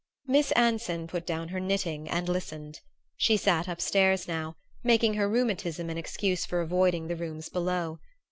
[0.25, 2.79] Miss Anson put down her knitting and listened.
[3.17, 7.99] She sat up stairs now, making her rheumatism an excuse for avoiding the rooms below.